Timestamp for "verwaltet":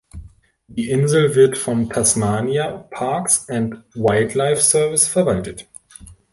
5.07-5.67